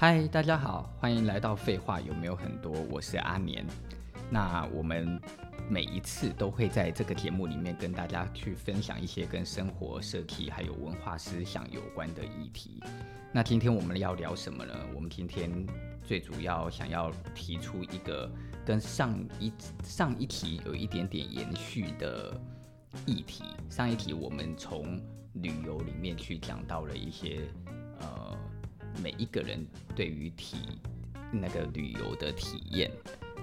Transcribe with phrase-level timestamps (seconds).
[0.00, 2.72] 嗨，大家好，欢迎来到废话有没有很多？
[2.90, 3.66] 我是阿年。
[4.30, 5.20] 那我们
[5.68, 12.82] 每一次都会在这个节目里面跟大家去分享一些跟生活、设计还有文化思想有关的议题。
[13.30, 14.74] 那今天我们要聊什么呢？
[14.94, 15.52] 我们今天
[16.02, 18.26] 最主要想要提出一个
[18.64, 19.52] 跟上一
[19.84, 22.40] 上一题有一点点延续的
[23.04, 23.44] 议题。
[23.68, 24.98] 上一题我们从
[25.34, 27.42] 旅游里面去讲到了一些
[28.00, 28.39] 呃。
[29.02, 30.56] 每一个人对于体
[31.32, 32.90] 那个旅游的体验，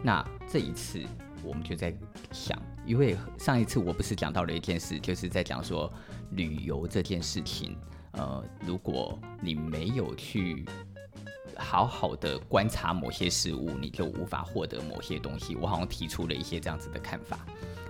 [0.04, 1.02] 那这一次
[1.44, 1.96] 我们就在
[2.32, 5.92] 想，因为上一次我不是讲到了一件事，就是在讲说
[6.32, 7.78] 旅游这件事情，
[8.12, 10.66] 呃，如果你没有去
[11.56, 15.56] 好好的观察某些事物，你就无法获得某些东西。
[15.56, 17.40] 我好像提出了一些这样子的看法，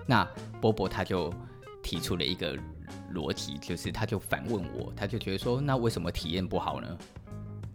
[0.06, 0.24] 那
[0.60, 1.32] 波波他就
[1.82, 2.56] 提出了一个
[3.12, 6.98] 逻辑，就是他就反问我，他就觉得说，那为什么体验不好呢？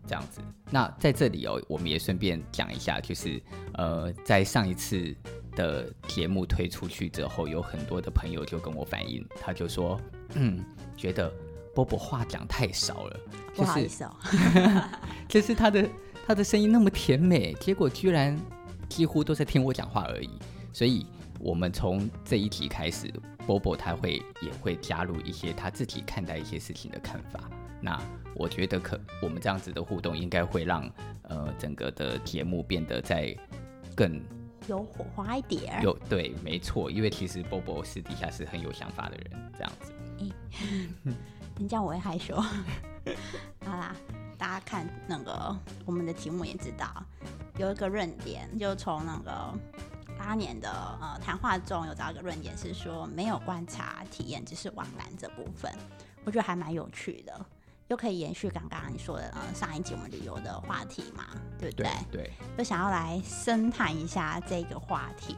[0.06, 3.42] 这样子，那在这里哦，我们也顺便讲一下，就是
[3.74, 5.16] 呃，在上一次
[5.56, 10.00] 的节目推出去之后，有很多的朋友就跟我反映，他就说，
[10.34, 10.64] 嗯，
[10.98, 11.32] 觉得
[11.74, 13.20] 波波话讲太少了，
[13.54, 14.16] 就是、不好意思哦，
[15.28, 15.90] 就是他的
[16.28, 18.38] 他的声音那么甜美，结果居然
[18.90, 20.30] 几乎都在听我讲话而已。
[20.72, 21.06] 所以，
[21.40, 23.14] 我们从这一题开始，
[23.46, 27.40] 波波他会也会加入一些他自己看待一些事情的看法。
[27.80, 28.02] 那
[28.36, 30.90] 我觉得可我们这样子的互动应该会让
[31.24, 33.36] 呃整个的节目变得再
[33.96, 34.22] 更
[34.68, 35.82] 有火花一点。
[35.82, 39.92] 有对，没错，因为其实波波私底下是很有想法的人，这样子。
[40.20, 40.32] 欸、
[41.58, 42.36] 你这样我会害羞。
[43.66, 43.96] 好啦，
[44.38, 47.04] 大家看那个我们的题目也知道，
[47.58, 49.54] 有一个论点，就从那个
[50.18, 50.70] 八年的
[51.02, 55.72] 呃谈话中有找一个论点是说，没有观察体验，只是网感这部分，
[56.24, 57.46] 我觉得还蛮有趣的。
[57.94, 61.26] 就可以延续刚刚你说的，呃，上一集我们旅游的话题嘛，
[61.60, 61.88] 对不对？
[62.12, 65.36] 对，就想要来深谈一下这个话题。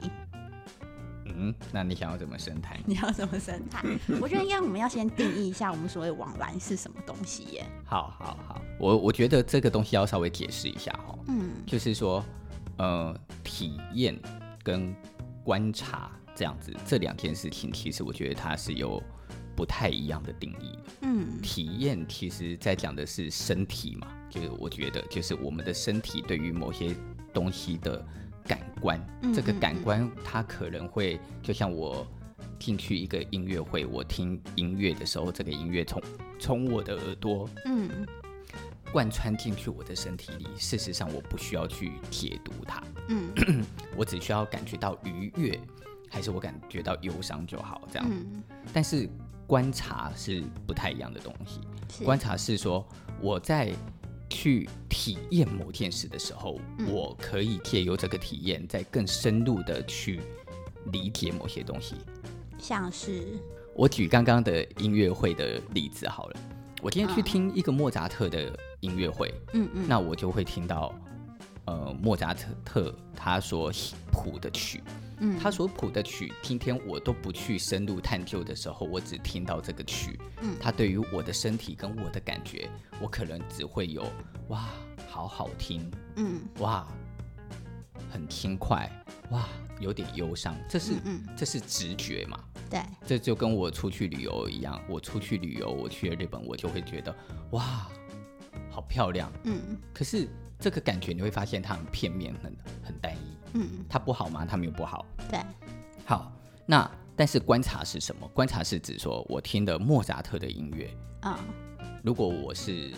[1.26, 2.80] 嗯，那你想要怎么深谈？
[2.88, 3.84] 你要怎么深谈？
[4.22, 7.66] 我觉得应该我们要先定义一下我们所谓网蓝是什么东西耶。
[7.84, 11.14] 好好好，我我觉得这个东西要稍微解释一下哈。
[11.28, 12.24] 嗯，就是说，
[12.78, 13.14] 呃，
[13.44, 14.18] 体验
[14.64, 14.96] 跟
[15.44, 19.04] 观察这样子这两件事情，其实我觉得它是有。
[19.56, 20.78] 不太一样的定义。
[21.02, 26.96] 嗯，体验其实在讲的是身体嘛，就是我觉得就是我们的身体对于某些
[27.34, 28.06] 东西的
[28.46, 32.06] 感官，嗯、这个感官它可能会就像我
[32.60, 36.02] 进去一个音乐会，我听音乐的时候，这个音乐从
[36.40, 37.90] 从我的耳朵嗯。
[38.92, 43.30] 贯穿进去我的身体里，事实上我不需要去解读它，嗯，
[43.98, 45.60] 我只需要感觉到愉悦，
[46.10, 49.10] 还是我感觉到忧伤就好，这样，嗯、但是。
[49.48, 52.04] 观察是不太一样的东西。
[52.04, 52.86] 观察是说，
[53.22, 53.72] 我在
[54.30, 60.20] 去体验某件事的时候，嗯、我可以借由这个体验，再更深入的去
[60.92, 61.96] 理解某些东西。
[62.58, 63.40] 像是
[63.76, 66.40] 我举刚刚的音乐会的例子好了，
[66.82, 70.94] 我今天去听一个莫扎特的音乐会，嗯嗯，那我就会听到，
[71.66, 73.72] 呃，莫扎特特他所
[74.12, 74.82] 谱的曲。
[75.20, 82.70] 嗯，他所谱的曲，今天我都不去深入探究的时候，我只听到这个曲，嗯，他对于我的身体跟我的感觉，
[83.02, 84.06] 我可能只会有
[84.50, 84.70] 哇，
[85.10, 86.88] 好好听，嗯，哇，
[88.12, 88.90] 很轻快，
[89.32, 89.48] 哇，
[89.80, 92.40] 有点忧伤，这是，嗯，嗯，这是直觉嘛？
[92.70, 97.16] 对，这就跟我出去旅游一样，我出去旅游，我去了日本，我就会觉得
[97.52, 97.88] 哇，
[98.72, 100.28] 好漂亮，嗯，可是
[100.66, 102.52] 这个感觉你会发现它很片面，很
[102.84, 103.38] 很单一。
[103.54, 104.48] 嗯，它不好吗？
[104.50, 105.06] 它没有不好。
[105.30, 105.40] 对，
[106.04, 106.32] 好，
[106.66, 108.28] 那但是观察是什么？
[108.30, 110.90] 观察是指说我听的莫扎特的音乐。
[111.22, 111.38] 嗯，
[112.04, 112.92] 如果我是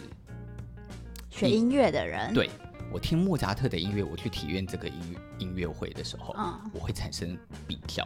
[1.29, 2.49] 学音乐的人，对，
[2.89, 7.37] 我听莫扎特的音乐，我去体验这个音乐音乐会的时候，嗯，我会产生
[7.67, 8.05] 比较。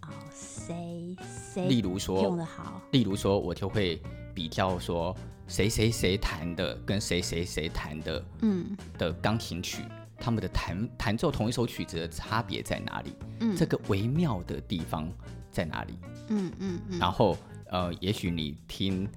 [0.00, 1.16] 哦，谁
[1.54, 1.68] 谁？
[1.68, 2.80] 例如说用的好。
[2.90, 4.02] 例如说，我就会
[4.34, 5.16] 比较说
[5.46, 9.82] 谁谁谁弹的跟谁谁谁弹的，嗯，的钢琴曲。
[10.18, 13.12] 他们的弹弹奏同一首曲子的差别在哪里？
[13.40, 15.12] 嗯，这个微妙的地方
[15.50, 15.98] 在哪里？
[16.28, 16.98] 嗯嗯嗯。
[16.98, 17.36] 然后
[17.70, 19.08] 呃，也许你听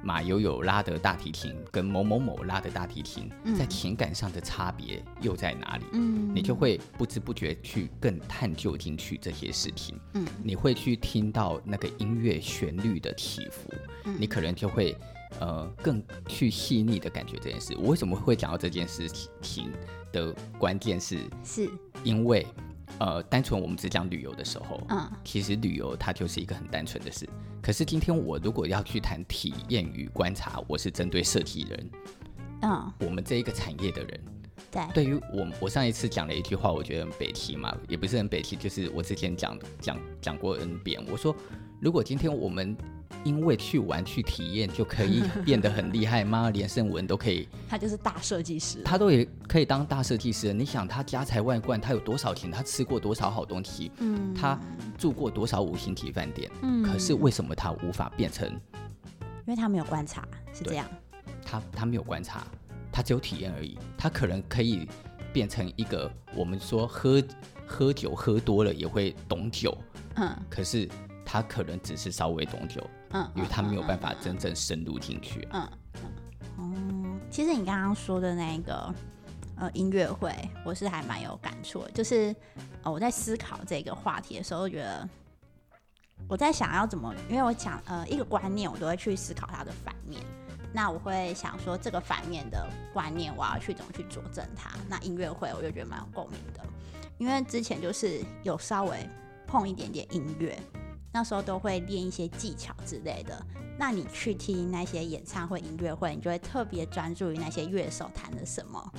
[0.00, 5.84] 马友友拉的大提琴跟某某某拉的大提琴，嗯，在情感上的差别又在哪里？
[5.94, 9.98] 嗯，你就会不知不觉去更探究进去这些事情。
[10.12, 13.74] 嗯，你会去听到那个音乐旋律的起伏，
[14.04, 14.96] 嗯，你可能就会
[15.40, 17.74] 呃更去细腻的感觉这件事。
[17.76, 19.08] 我为什么会讲到这件事
[19.40, 19.70] 情？
[20.12, 21.68] 的关键是，是
[22.04, 22.46] 因为，
[23.00, 27.28] 呃，单纯我们只讲旅游的时候，嗯，其实旅游它就是一个很单纯的事。
[27.60, 31.90] 可是今天我如果要去谈体验与观察，我是针对设计人，
[32.62, 34.20] 嗯，我们这一个产业的人，
[34.70, 41.34] 对，对于我，我上一次讲了一句话，我觉得很北七嘛，也不是很北七，就是我之前讲讲讲过 N 遍，我说
[41.80, 42.76] 如果今天我们。
[43.22, 46.50] 因为去玩去体验就可以变得很厉害吗？
[46.54, 50.52] 连胜文都可以，他就是大设计师，他都也可以当大设计师。
[50.52, 52.50] 你想他家财万贯，他有多少钱？
[52.50, 53.90] 他吃过多少好东西？
[53.98, 54.58] 嗯，他
[54.98, 56.50] 住过多少五星级饭店？
[56.62, 58.48] 嗯，可是为什么他无法变成？
[58.48, 60.86] 因为他没有观察，是这样。
[61.44, 62.46] 他他没有观察，
[62.90, 63.78] 他只有体验而已。
[63.96, 64.88] 他可能可以
[65.32, 67.22] 变成一个我们说喝
[67.66, 69.76] 喝酒喝多了也会懂酒，
[70.16, 70.88] 嗯，可是。
[71.26, 72.80] 他可能只是稍微懂酒，
[73.14, 76.10] 嗯，因为他没有办法真正深入进去，嗯嗯，
[76.58, 78.92] 嗯，其实你刚刚说的那个
[79.56, 80.32] 呃音乐会，
[80.64, 82.34] 我是还蛮有感触的，就是
[82.82, 85.08] 呃我在思考这个话题的时候，觉得
[86.26, 90.20] 我在想要怎么，因为我讲呃一个观念，我都会去思考它的反面，
[90.72, 94.70] 那我会想说这个反面的观念，我要去怎么去佐证它。
[94.88, 96.60] 那音乐会，我就觉得蛮有共鸣的，
[97.18, 99.08] 因为之前就是有稍微
[99.46, 100.58] 碰一点点音乐。
[101.14, 103.40] 那时候都会练一些技巧之类的。
[103.78, 108.92] 那你去听那些演唱会、音乐会，你就会特别专注于那些乐手弹的什么，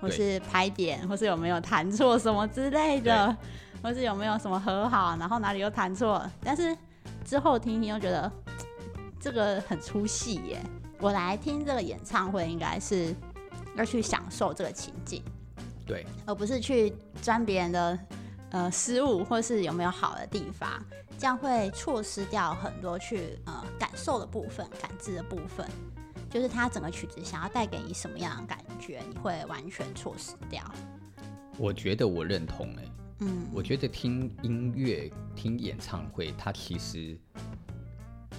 [0.00, 3.36] 或是拍点，或是有没有弹错什么之类的，
[3.82, 6.24] 或是有没有什么和好，然后哪里又弹错。
[6.40, 6.76] 但是
[7.24, 8.30] 之后听听又觉得
[9.18, 10.62] 这个很出戏耶。
[11.00, 13.12] 我来听这个演唱会，应该是
[13.76, 15.22] 要去享受这个情境，
[15.84, 17.98] 对，而不是去钻别人的
[18.50, 20.68] 呃失误，或是有没有好的地方。
[21.18, 25.66] 这样会错失掉很多去呃感受的部分、感知的部分，
[26.28, 30.62] 就是它整个曲子想要带给你什么样的感觉，你会完全错失掉。
[31.58, 37.18] 我觉得我认同哎、欸，嗯，我觉得听音乐、听演唱会，它其实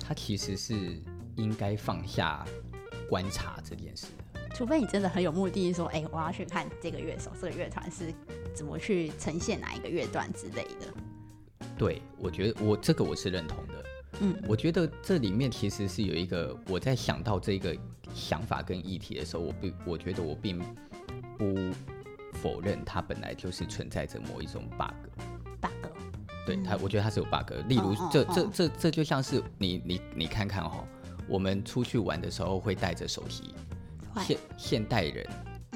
[0.07, 1.01] 它其实是
[1.35, 2.45] 应该放下
[3.09, 8.13] 观察这件事的，除非你真的很有目的，说哎、欸，我要去看这个乐手、这个乐团是
[8.53, 10.93] 怎么去呈现哪一个乐段之类的。
[11.77, 13.83] 对，我觉得我这个我是认同的。
[14.21, 17.77] 嗯，我觉得这里面其实是有一个，我在想到这个
[18.15, 20.59] 想法跟议题的时候，我并我觉得我并
[21.37, 21.55] 不
[22.33, 24.95] 否认它本来就是存在着某一种 bug。
[25.61, 25.91] bug。
[26.47, 27.51] 对它，我觉得它是有 bug。
[27.67, 30.83] 例如，这这这这就像是你你你看看哈，
[31.27, 33.53] 我们出去玩的时候会带着手机。
[34.21, 35.27] 现现代人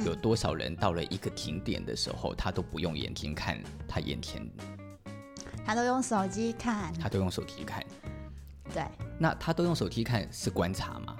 [0.03, 4.41] 有多少人到了一个景点的时候，他都不用眼睛看他眼前。
[5.65, 7.83] 他都用手机看，他都用手机看，
[8.73, 8.83] 对。
[9.17, 11.15] 那他都用手机看是观察吗？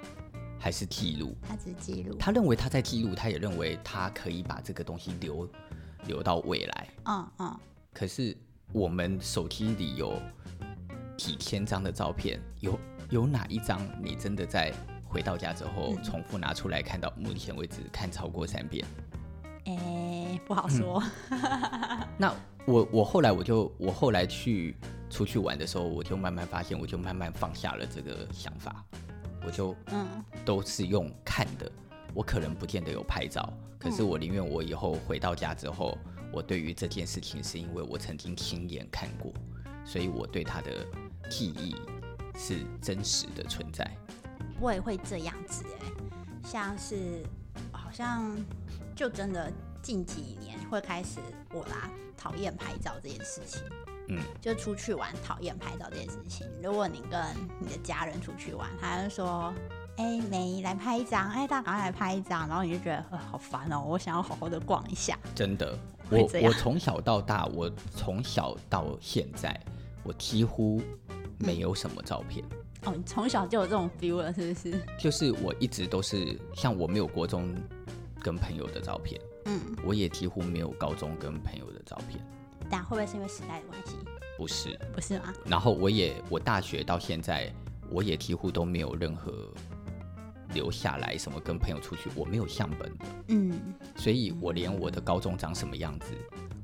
[0.58, 1.36] 还是记录？
[1.46, 2.16] 他只记录。
[2.18, 5.48] 他认为他在记录，他也认为他可以把这个东西留
[6.06, 6.88] 留到未来。
[7.04, 7.60] 嗯嗯。
[7.92, 8.36] 可是
[8.72, 10.20] 我们手机里有
[11.16, 12.78] 几千张的照片，有
[13.10, 14.72] 有哪一张你真的在
[15.04, 17.12] 回到家之后重复拿出来看到？
[17.16, 18.84] 目前为止看超过三遍？
[19.64, 19.78] 哎、欸，
[20.38, 21.02] 不好说。
[21.30, 22.34] 嗯、 那。
[22.64, 24.76] 我我后来我就我后来去
[25.10, 28.84] 出去玩的时候，我就慢慢发现，我就慢慢放下了这个想法，
[29.44, 30.06] 我就嗯
[30.44, 31.68] 都是用看的，
[32.14, 35.98] 我可能不见得有拍照，可是我宁愿我以后回到家之后，
[36.30, 39.32] 我对于这件事情是因为我曾经亲眼看过，
[39.84, 40.86] 所以我对它的
[41.28, 41.74] 记忆
[42.38, 43.84] 是真实的存在。
[44.60, 45.86] 我也会这样子哎，
[46.44, 47.24] 像是
[47.72, 48.36] 好像
[48.94, 51.18] 就真的近几年会开始
[51.52, 51.90] 我啦。
[52.14, 53.60] 讨厌拍照这件事情，
[54.06, 56.46] 嗯，就出去玩讨厌拍照这件事情。
[56.62, 57.20] 如果你跟
[57.58, 59.52] 你的家人出去玩，他就说
[59.98, 65.18] ：“哎、欸，没来拍一张，哎、欸，大家赶快来拍一张。”然后你就觉得，呃，好烦哦，我想要好好的逛一下。
[65.34, 65.76] 真的，
[66.10, 69.60] 我我从小到大，我从小到现在，
[70.04, 70.80] 我几乎
[71.38, 72.44] 没有什么照片。
[72.82, 74.80] 嗯、哦，你从小就有这种 feel 了，是不是？
[74.96, 77.52] 就是我一直都是像我没有国中
[78.20, 79.20] 跟朋友的照片。
[79.46, 82.24] 嗯，我也几乎没有高中跟朋友的照片，
[82.70, 83.96] 但会不会是因为时代的关系？
[84.38, 85.32] 不是，不是吗？
[85.44, 87.52] 然后我也，我大学到现在，
[87.90, 89.52] 我也几乎都没有任何
[90.54, 93.04] 留下来什么跟朋友出去，我没有相本的。
[93.28, 96.12] 嗯，所以我连我的高中长什么样子，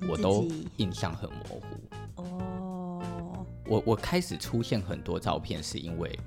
[0.09, 2.23] 我都印象很模糊。
[2.23, 6.19] 哦，我我开始出现很多照片，是因为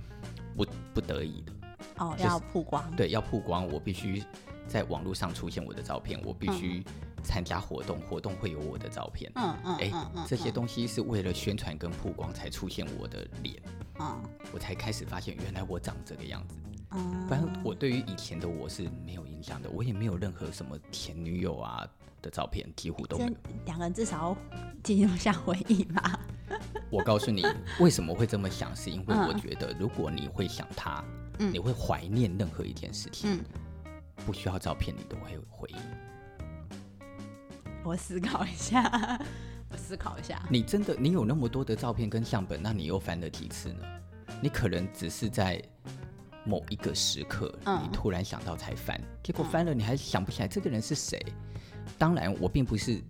[0.55, 1.51] 不不得已的。
[1.98, 2.84] 哦，要曝光。
[2.96, 4.24] 对，要曝光，我必须。
[4.71, 6.81] 在网络上出现我的照片，我必须
[7.21, 9.29] 参加活动，嗯、活动会有我的照片。
[9.35, 9.91] 嗯嗯，哎、
[10.25, 13.61] 这些东西是为了宣传跟曝光才出现我的脸。
[13.99, 14.23] 嗯，
[14.53, 16.55] 我才开始发现原来我长这个样子。
[16.91, 21.85] 嗯，不然我对于以前的我是没有印象的，我也没有任何什么前女友啊
[22.21, 23.31] 的照片，几乎都没有。
[23.65, 24.37] 两个人至少
[24.81, 26.17] 记录下回忆吧。
[26.89, 27.45] 我告诉你
[27.79, 31.03] 为什么会这么想，是因为我觉得如果你会想他，
[31.39, 33.33] 嗯、你会怀念任何一件事情。
[33.33, 33.39] 嗯
[34.25, 35.75] 不需要照片你都会回忆？
[37.83, 39.19] 我思考一下，
[39.69, 40.41] 我思考一下。
[40.49, 43.83] 你真的你有那么多的照片跟相本，那你又翻了几次呢？
[44.41, 45.61] 你可能只是在
[46.45, 51.19] 某一个时刻，你突然想到才翻，嗯、结果翻了你还想不起来这个人是谁。
[51.97, 53.01] 当然，我并不是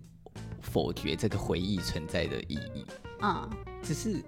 [0.60, 2.86] 否决这个回忆存在的意义，
[3.20, 3.48] 嗯，
[3.82, 4.22] 只是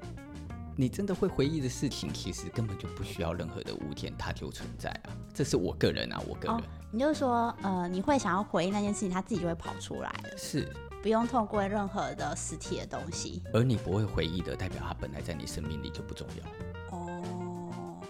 [0.76, 5.10] 你真的会回忆的事情，其实根本就不需要任何的物件，它就存在啊。
[5.32, 6.56] 这是我个人啊，我个人。
[6.56, 10.68] 哦、你就是说，呃，你会想要回忆那件事情，它自己就会跑出来了，是
[11.02, 13.42] 不用透过任何的实体的东西。
[13.52, 16.96] 而你不会回忆的，代表它本来在你生命里就不重要。
[16.96, 18.00] 哦，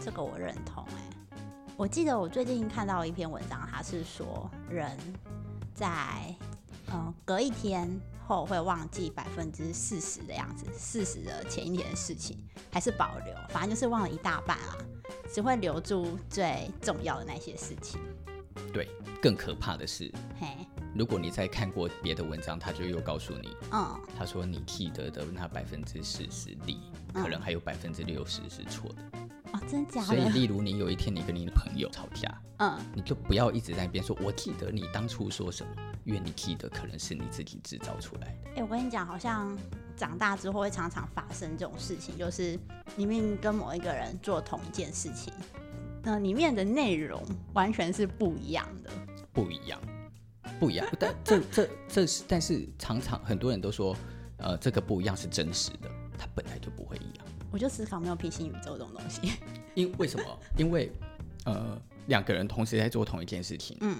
[0.00, 1.10] 这个我认同哎。
[1.76, 4.96] 我记得我最近看到一篇文章，它是说人。
[5.74, 6.34] 在
[6.86, 7.86] 呃隔一天
[8.26, 12.36] 后会忘记百分之四十的样子，四十的前一天的事情
[12.72, 14.76] 还是保留，反正就是忘了一大半啊，
[15.32, 18.00] 只会留住最重要的那些事情。
[18.72, 18.88] 对，
[19.22, 20.48] 更可怕的是，嘿，
[20.94, 26.80] 如果你再看过别的文章，他就又告诉你，嗯，他说你记得的那百分之四十里，
[27.14, 28.96] 可能还有百分之六十是错的。
[29.52, 30.06] 哦，真假的？
[30.06, 35.70] 所以，例如你有一天你跟你的朋友吵架，嗯，你就不要一直在那边说“我记得你当初说什么”，
[36.04, 38.50] 因为你记得可能是你自己制造出来的。
[38.50, 39.56] 哎、欸，我跟你讲，好像
[39.96, 42.58] 长大之后会常常发生这种事情，就是
[42.96, 45.32] 里面跟某一个人做同一件事情，
[46.02, 47.22] 那里面的内容
[47.54, 48.90] 完全是不一样的，
[49.32, 49.80] 不一样，
[50.58, 50.86] 不一样。
[50.98, 53.96] 但这这这是，但是常常很多人都说，
[54.38, 55.88] 呃，这个不一样是真实的，
[56.18, 57.15] 它本来就不会一样。
[57.50, 59.32] 我就思考没有平行宇宙这种东西，
[59.74, 60.38] 因为什么？
[60.58, 60.90] 因为
[61.44, 63.96] 呃，两个人同时在做同一件事情，嗯，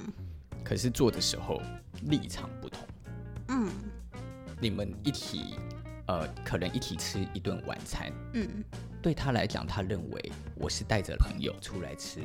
[0.65, 1.63] 可是做的时候
[2.03, 2.87] 立场不同，
[3.49, 3.71] 嗯，
[4.61, 5.55] 你们一起
[6.07, 8.65] 呃，可能一起吃一顿晚餐，嗯，
[9.01, 12.21] 对他来讲，他认为我是带着朋友出来吃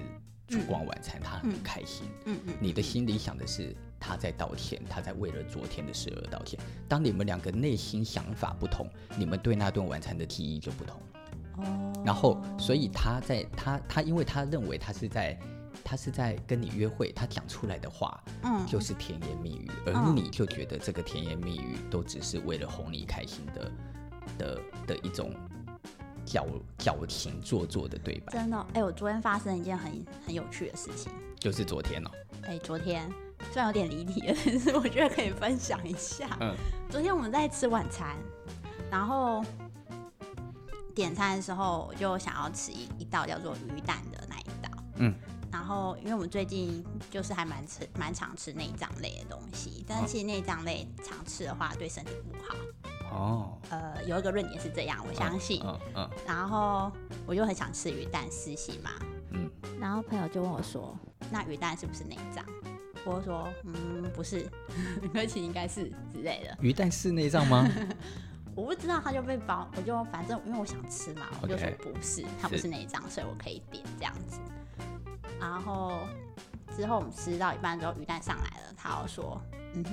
[0.48, 6.60] 烛光晚餐，他很开心，嗯嗯，你的心里想的是他在道歉，他在为了昨天的事而道歉。
[6.90, 11.00] 当你们两个内心想法不同，你们对那顿晚餐的记忆就不同。
[12.04, 15.38] 然后，所以他在他他，因为他认为他是在
[15.84, 23.72] 他是在跟你约会，他讲出来的话，嗯，就是甜言蜜语，而你就觉得这个甜言蜜语都只是为了哄你开心的
[24.38, 25.34] 的的一种
[26.26, 28.34] 矫矫情做作的对白。
[28.34, 29.92] 真的，哎，我昨天发生一件很
[30.26, 32.10] 很有趣的事情，就是昨天哦，
[32.44, 33.08] 哎，昨天
[33.52, 36.38] 虽然有点离题了，但是我觉得可以分享一下。
[36.40, 36.56] 嗯，
[36.90, 38.16] 昨天我们在吃晚餐，
[38.90, 39.44] 然后。
[41.02, 44.70] 点餐的时候，我就想要吃一一道叫做鱼蛋的那一道。
[44.96, 45.14] 嗯，
[45.52, 52.56] 然后因为我们最近就是还蛮吃蛮常吃内脏类的东西，但是其实内脏类常吃的话对身体不好。
[53.18, 53.58] 哦。
[53.70, 55.62] 呃，有一个论点是这样，我相信。
[55.66, 56.10] 嗯嗯。
[56.28, 56.92] 然后
[57.26, 58.92] 我就很想吃鱼蛋丝心嘛。
[59.32, 59.50] 嗯。
[59.80, 60.96] 然后朋友就问我说
[61.32, 62.46] ：“那鱼蛋是不是内脏？”
[63.04, 64.48] 我说：“嗯，不是，
[65.16, 67.68] 而且应该是之类的。”鱼蛋是内脏吗？
[68.56, 74.40] 我不知道，他就被包，我就反正因为我想吃嘛，我就说不是，他不是那一张，所以我可以点这样子。
[75.40, 76.00] 然后
[76.76, 79.42] 之后我们吃到一半之后，鱼蛋上来了，他又说
[79.74, 79.84] ：“嗯，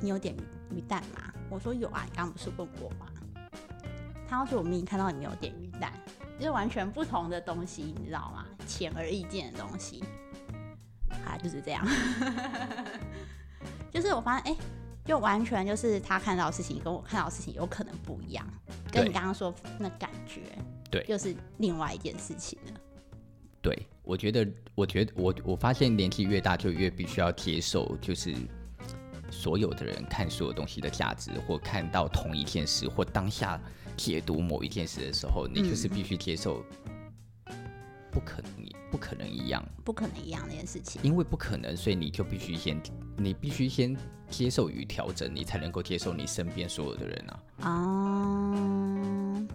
[0.00, 3.06] 你有点鱼鱼蛋吗？”我说：“有啊，你刚刚不是问我吗？”
[4.28, 5.92] 他要说：“我明明看到你没有点鱼蛋，
[6.38, 8.44] 就是完全不同的东西，你知道吗？
[8.66, 10.04] 显而易见的东西。”
[11.24, 11.86] 啊，就是这样，
[13.90, 14.79] 就是我发现，哎、欸。
[15.04, 18.46] 就完全就是他看到的事情跟我看到的事情有可能不一样，
[18.92, 20.42] 跟你刚刚说那感觉，
[20.90, 22.80] 对，又是另外一件事情了。
[23.62, 28.34] 对，我觉得，我觉得我我发现年纪越大就越必须要接受，就是
[29.30, 33.60] 所有的人看所有东西的价值，或看到同一件事，或当下
[33.96, 36.64] 解读某一件事的时候，你就是必须接受。
[38.12, 38.50] 不可能，
[38.90, 42.76] 不可能一样，不可能一样那件事情，因为不可能，所以你就必须先，
[43.16, 43.96] 你必须先
[44.30, 47.40] 接受与调整，你才能够接受你身边所有的人啊。
[47.68, 49.46] 啊，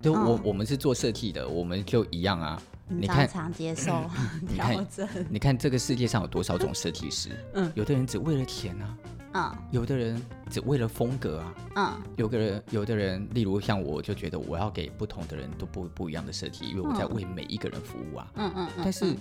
[0.00, 2.62] 就我、哦、我们是做设计的，我们就一样啊。
[2.88, 4.04] 你看，常接受
[4.54, 5.08] 调整。
[5.30, 7.30] 你看这个世界上有多少种设计师？
[7.54, 8.98] 嗯，有的人只为了钱啊。
[9.34, 19.16] 嗯，有的人只为了风格啊，嗯，有个人，有的人，例如像我，就觉得我要给不同的人都不不一样的设计，因为我在为每一个人服务啊，嗯嗯，但是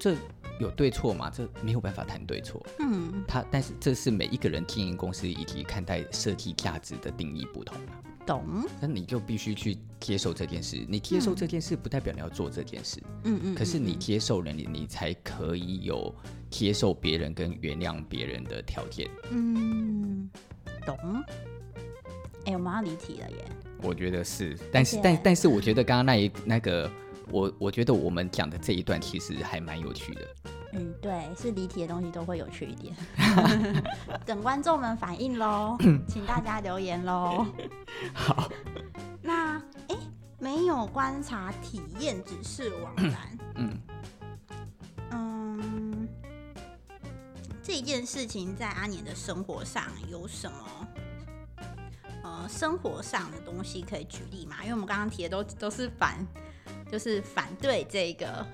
[0.00, 0.16] 这
[0.58, 1.30] 有对错吗？
[1.32, 8.02] 这没有办法谈对错，嗯，他，但是这是每一个人经营公司以及看待设计价值的定义不同啊。
[8.26, 8.44] 懂，
[8.80, 10.84] 那你就必须去接受这件事。
[10.88, 13.02] 你接受这件事，不代表你要做这件事。
[13.24, 13.54] 嗯嗯。
[13.54, 16.14] 可是你接受了，你你才可以有
[16.48, 19.08] 接受别人跟原谅别人的条件。
[19.30, 20.30] 嗯，
[20.86, 20.96] 懂。
[22.44, 23.44] 哎、欸，我们要离题了耶。
[23.82, 26.90] 我觉得是，但是但但是，我觉得刚刚那一那个，
[27.30, 30.28] 我我觉得我们讲的这一段其实还蛮有趣的。
[30.72, 32.94] 嗯，对，是离题的东西都会有趣一点。
[34.24, 35.76] 等观众们反应喽，
[36.08, 37.46] 请大家留言喽。
[38.14, 38.48] 好，
[39.22, 39.56] 那
[39.88, 39.96] 哎，
[40.38, 43.38] 没有观察体验只是枉然。
[43.56, 43.78] 嗯
[45.10, 46.08] 嗯，
[47.62, 50.86] 这件事情在阿年的生活上有什么？
[52.22, 54.58] 呃，生活上的东西可以举例嘛？
[54.62, 56.24] 因为我们刚刚提的都都是反，
[56.90, 58.44] 就是反对这个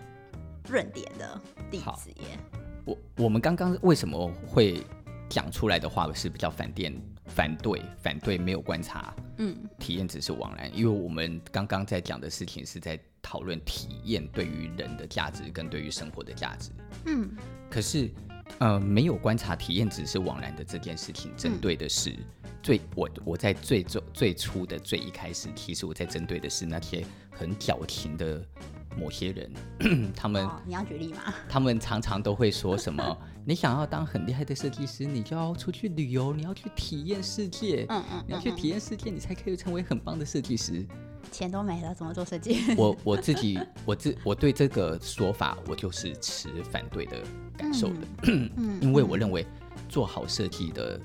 [0.68, 1.40] 论点的
[1.70, 2.38] 弟子耶。
[2.84, 4.82] 我我们刚刚为什么会
[5.28, 6.94] 讲出来的话是比较反电、
[7.26, 10.70] 反对、反对没有观察，嗯，体验只是枉然。
[10.76, 16.70] 因为我们刚刚在讲的事情是在讨论体验对于人的价值跟对于生活的价值，
[17.06, 17.30] 嗯，
[17.68, 18.08] 可是
[18.58, 22.10] 呃，没有观察体验只是枉然的这件事情，针对的是。
[22.10, 22.24] 嗯
[22.62, 28.44] 最我我在最最最初的最一开始，其实我在针对的是那些很矫情的
[28.98, 31.32] 某些人， 他们、哦、你要举例吗？
[31.48, 33.16] 他们常常都会说什么？
[33.46, 40.84] 你想要当很厉害的设计师，你就要出去旅游，你要去体验世界，嗯嗯，嗯，你要去体验世界，你才可以成为很棒的设计师。
[41.30, 42.74] 钱都没了，怎么做设计？
[42.76, 47.16] 我我自己我自我对这个说法，我就是持反对的
[47.56, 48.06] 感受的，
[48.80, 49.46] 因为我认为
[49.88, 51.00] 做好设计的。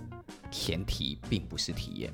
[0.49, 2.13] 前提并不是体验，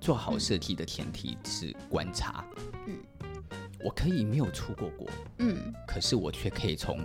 [0.00, 2.44] 做好设计的前提是观察。
[2.86, 2.96] 嗯，
[3.84, 5.08] 我可以没有出过国，
[5.38, 7.00] 嗯，可是我却可以从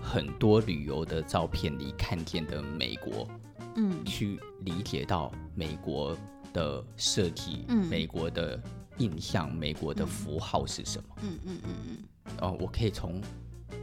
[0.00, 3.28] 很多旅游的照片里看见的美国，
[3.76, 6.16] 嗯，去理解到美国
[6.54, 8.58] 的设计，嗯，美国的
[8.98, 11.16] 印象，美国的符号是什么？
[11.22, 11.98] 嗯嗯嗯嗯。
[12.40, 13.20] 哦，我可以从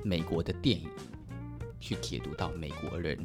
[0.04, 0.90] 美国的电影
[1.80, 3.18] 去解读到美国人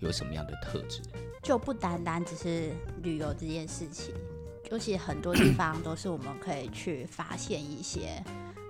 [0.00, 1.00] 有什么样的特质。
[1.42, 2.72] 就不单单只是
[3.02, 4.12] 旅游这件事情，
[4.70, 8.22] 尤其很多地方都是我们可以去发现一些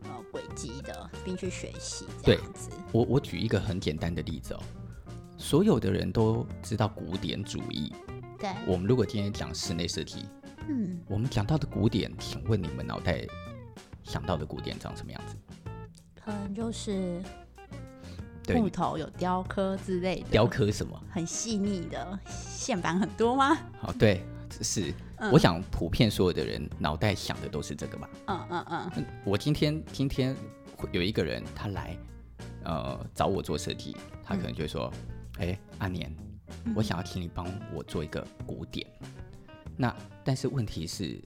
[0.02, 2.68] 呃轨迹的，并去学习这样子。
[2.68, 4.62] 对，我我举一个很简单的例子哦，
[5.38, 7.94] 所有的人都知道古典主义。
[8.38, 10.26] 对，我们如果今天讲室内设计，
[10.68, 13.26] 嗯，我们讲到的古典，请问你们脑袋
[14.02, 15.36] 想到的古典长什么样子？
[16.14, 17.22] 可能就是。
[18.54, 20.96] 木头有雕刻之类的，雕刻什么？
[21.10, 23.58] 很细腻的线板很多吗？
[23.80, 24.24] 哦，对，
[24.62, 24.94] 是。
[25.16, 28.08] 嗯、我想普遍所有的人脑袋想的都是这个吧。
[28.28, 29.04] 嗯嗯嗯。
[29.24, 30.36] 我今天今天
[30.92, 31.98] 有一个人他来，
[32.62, 34.92] 呃，找我做设计，他可能就会说
[35.42, 36.14] ：“哎、阿年，
[36.76, 38.86] 我想要请你帮我做一个古典。
[39.76, 41.20] 嗯”那但是问题是，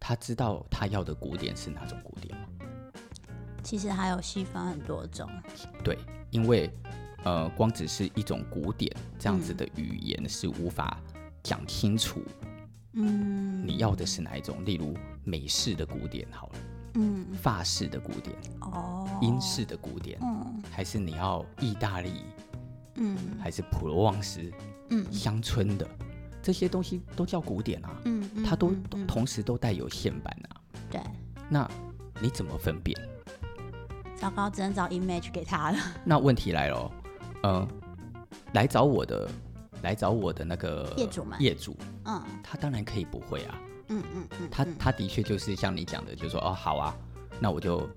[0.00, 2.48] 他知道他要的古典是哪种古典吗？
[3.62, 5.28] 其实还有细分很多种，
[5.84, 5.96] 对，
[6.30, 6.68] 因为
[7.24, 11.00] 呃，光只是一种古典这样子的语言是无法
[11.44, 12.20] 讲清楚，
[12.94, 14.64] 嗯，你要的是哪一种？
[14.64, 16.54] 例如美式的古典好了，
[16.94, 22.24] 嗯，法式的古典，哦，英式的古典，嗯，还是你要意大利，
[22.96, 24.52] 嗯，还是普罗旺斯，
[24.90, 25.88] 嗯，乡村的
[26.42, 28.74] 这些东西都叫古典啊，嗯，它都
[29.06, 31.00] 同时都带有线板啊，对，
[31.48, 31.70] 那
[32.20, 32.96] 你怎么分辨？
[34.16, 35.78] 糟糕，只能找 image 给他了。
[36.04, 36.90] 那问题来了，
[37.44, 37.68] 嗯，
[38.54, 39.30] 来找我的，
[39.82, 46.96] 来找我的那个业主们，业主，嗯，他当然可以不会啊，嗯嗯嗯，他他的确就是像你讲的，就是说哦，好啊，
[47.40, 47.88] 那我就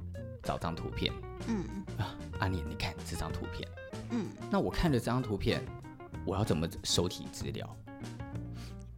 [0.43, 1.11] 找张图片，
[1.47, 1.63] 嗯。
[1.97, 3.65] 啊，阿念，你看这张图片，
[4.09, 5.63] 嗯，那我看了这张图片，
[6.25, 7.65] 我要怎么收集资料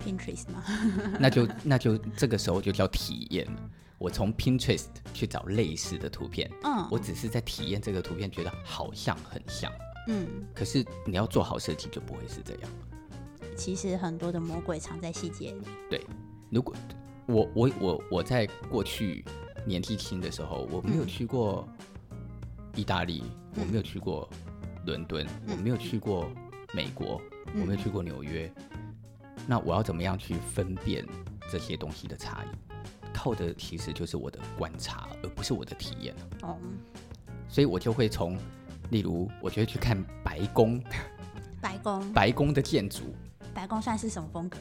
[0.08, 0.64] ？Pinterest 吗？
[1.20, 3.70] 那就那就这个时候就叫体验了。
[4.00, 9.72] 我从 Pinterest 去找类似的图片，嗯，我只是在体验这个图片，觉得好像很像，
[10.08, 12.70] 嗯，可是你要做好设计就不会是这样。
[13.56, 15.62] 其实很多的魔鬼藏在细节里。
[15.90, 16.06] 对，
[16.52, 16.76] 如果
[17.26, 19.26] 我我我我在过去
[19.66, 21.68] 年纪轻的时候，我没有去过
[22.76, 23.24] 意大利，
[23.56, 24.30] 嗯，我没有去过
[24.86, 26.30] 伦敦，嗯，我没有去过
[26.72, 28.54] 美国，嗯，我没有去过纽约，
[29.46, 31.06] 那我要怎么样去分辨
[31.52, 32.48] 这些东西的差异？
[33.14, 36.16] 靠的其实就是我的观察，而不是我的体验。
[36.44, 36.56] 哦，
[37.50, 38.38] 所以我就会从，
[38.92, 40.82] 例如，我就会去看白宫，
[41.60, 43.16] 白宫，白宫的建筑，
[43.54, 44.58] 白宫算是什么风格？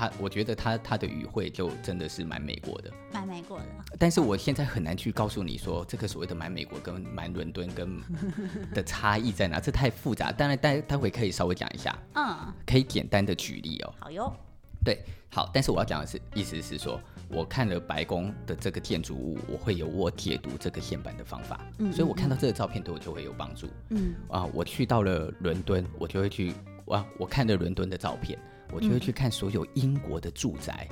[0.00, 3.66] 他，我觉得他他的语汇就真的是蛮美国的，蛮美国的。
[3.98, 8.00] 但是我现在很难去告诉你说，这个所谓的蛮美国跟蛮伦敦跟
[8.72, 10.32] 的差异在哪，这太复杂。
[10.32, 13.94] 当然，待待会可以稍微讲一下，嗯，可以简单的举例哦。
[13.98, 14.34] 好哟，
[14.82, 16.98] 对，好，但是我要讲的是，意思是说。
[17.32, 26.52] 我看了白宫的这个建筑物，我会有我解读这个线板的方法，嗯，所以我看到这个照片对我就会有帮助，嗯啊，我去到了伦敦，我就会去
[26.86, 28.36] 哇，我看了伦敦的照片，
[28.72, 30.88] 我就会去看所有英国的住宅，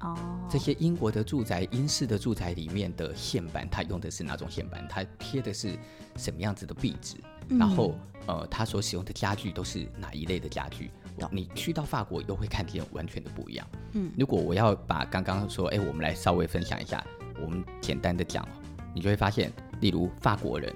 [0.00, 0.16] 哦，
[0.50, 4.86] 这些英国的住宅，英式的住宅里面的线板，它用的是哪种线板？
[4.88, 5.76] 它贴的是
[6.16, 7.16] 什么样子的壁纸？
[7.48, 7.94] 嗯、然后
[8.26, 10.90] 呃，它所使用的家具都是哪一类的家具？
[11.18, 13.66] 懂你去到法国又会看见完全的不一样。
[13.92, 17.04] 嗯，如果我要把刚刚说，哎，我们来稍微分享一下，
[17.40, 18.46] 我们简单的讲，
[18.94, 20.74] 你就会发现，例如法国人，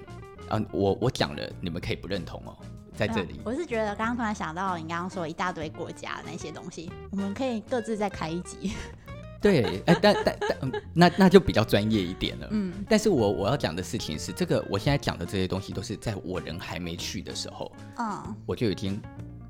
[0.49, 2.55] 嗯、呃，我我讲了，你们可以不认同哦，
[2.97, 3.39] 在这里。
[3.45, 8.73] 我是觉得刚刚突然想到，你刚刚说一大堆国家那些东西，我们可以各自再开一集。
[9.39, 12.47] 对，哎，但但但，嗯，那那就比较专业一点了。
[12.49, 18.99] 嗯，但是我我要讲的事情是，这个我现在讲的这些东西，都是在我人还没去的时候，嗯，我就已经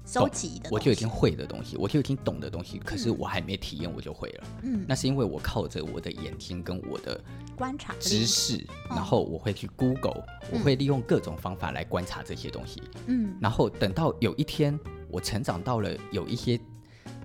[0.07, 4.43] 收集的，我就已经会的东西，我就已经懂的东西，可是我还没体验，我就会了。
[4.63, 7.21] 嗯，那是因为我靠着我的眼睛跟我的
[7.55, 12.81] 观察知识，然后我会去 Google，我会利用各种方法来观察这些东西。
[13.07, 16.59] 嗯，然后等到有一天我成长到了有一些。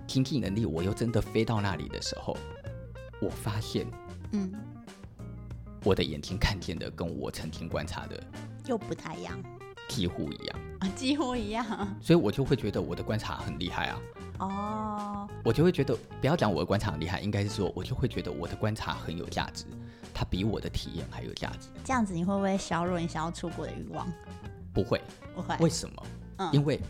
[0.05, 2.37] 经济能力，我又真的飞到那里的时候，
[3.21, 3.87] 我发现，
[4.33, 4.51] 嗯，
[5.85, 8.21] 我的眼睛看见的跟我曾经观察的
[8.65, 9.41] 又不太一样，
[9.89, 11.65] 几乎一样啊，几乎一样，
[12.01, 13.99] 所以我就会觉得我的观察很厉害啊。
[14.39, 19.65] 哦，我就会觉得，不要讲我的观察很厉害，应该是说，我就会觉得我的观察很有价值，
[20.13, 21.69] 它比我的体验还有价值。
[21.83, 24.11] 这样子，你会不会削弱你想要出国的欲望？
[24.73, 25.01] 不会，
[25.35, 25.55] 不会。
[25.59, 26.05] 为什么？
[26.37, 26.81] 嗯，因为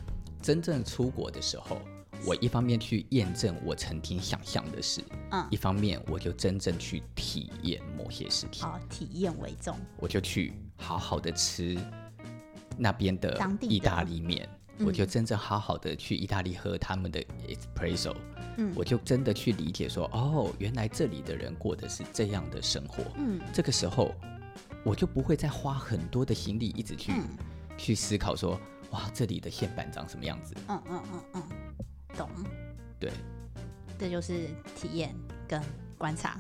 [0.42, 1.78] 真正出国的时候。
[2.26, 8.64] 我一方面去验证我曾经想象的事，嗯，一方面我就真正去体验某些事情。
[8.64, 9.78] 好，体验为重。
[9.98, 11.78] 我就去好好的吃
[12.78, 14.48] 那边的意大利面，
[14.80, 18.16] 我就真正好好的去意大利喝他们的 espresso，
[18.58, 24.14] 嗯，我就真的去理解说，哦，原来这里的人过的是这样的生活，嗯，这个时候
[24.84, 27.24] 我就不会再花很多的心力一直去、嗯、
[27.78, 28.60] 去思考说，
[28.92, 30.56] 哇，这里的线板长什么样子？
[30.68, 31.44] 嗯嗯嗯嗯。
[32.16, 32.30] 懂，
[33.00, 33.12] 对，
[33.98, 35.16] 这就是体验
[35.48, 35.60] 跟
[35.98, 36.38] 观察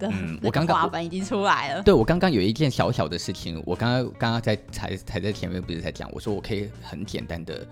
[0.00, 0.08] 的。
[0.10, 1.82] 嗯，我刚刚话本已经出来了。
[1.84, 7.64] 对，我刚刚有一件小小的事情，我刚刚刚刚在才才在前面不是在讲，我说我可以很简单的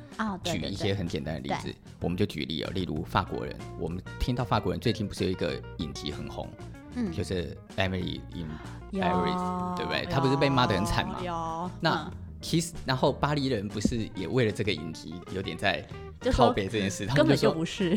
[0.44, 6.48] 举一些很简单的例子，我们就举例啊，例如法国人，我们听到法国人最近不是有一个影集很红，
[6.94, 8.46] 嗯，就是 Emily in
[8.92, 10.06] Paris，对不对？
[10.08, 11.18] 他不是被骂的很惨吗？
[11.24, 11.70] 有。
[11.80, 15.84] 那、嗯、其实，然后巴黎人不是也为了这个影集有点在。
[16.20, 17.96] 就靠北这件事，他们就根本就不是。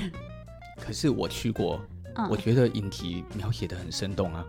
[0.77, 1.81] 可是我去过，
[2.15, 4.45] 嗯、我觉得影集描写的很生动啊。